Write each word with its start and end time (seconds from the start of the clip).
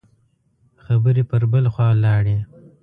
خبرې 0.83 1.23
پر 1.29 1.43
بل 1.51 1.65
خوا 1.73 1.87
لاړې. 2.03 2.37